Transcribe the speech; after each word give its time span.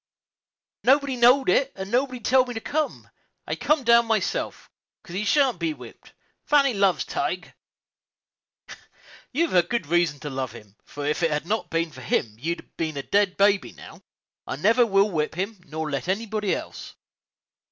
"Nobody 0.83 1.15
knowed 1.15 1.47
it, 1.47 1.71
and 1.75 1.91
nobody 1.91 2.19
telled 2.21 2.47
me 2.47 2.55
to 2.55 2.59
come; 2.59 3.07
I 3.45 3.53
comed 3.53 3.85
my 3.87 4.15
own 4.15 4.21
self, 4.21 4.67
'cause 5.03 5.13
he 5.13 5.23
shan't 5.23 5.59
be 5.59 5.75
whipped. 5.75 6.13
Fannie 6.43 6.73
loves 6.73 7.05
Tige." 7.05 7.53
"You've 9.31 9.69
good 9.69 9.85
reason 9.85 10.19
to 10.21 10.31
love 10.31 10.53
him, 10.53 10.75
for 10.85 11.05
if 11.05 11.21
it 11.21 11.29
had 11.29 11.45
not 11.45 11.69
been 11.69 11.91
for 11.91 12.01
him 12.01 12.35
you'd 12.39 12.75
been 12.77 12.97
a 12.97 13.03
dead 13.03 13.37
baby 13.37 13.73
now. 13.73 14.01
I 14.47 14.55
never 14.55 14.87
will 14.87 15.11
whip 15.11 15.35
him, 15.35 15.61
nor 15.67 15.91
let 15.91 16.07
anybody 16.07 16.55
else." 16.55 16.95